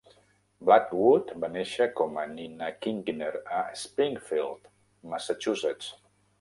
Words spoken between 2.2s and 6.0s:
a Nina Kinckiner a Springfield, Massachusetts.